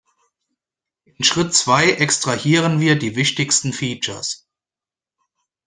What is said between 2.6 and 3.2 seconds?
wir die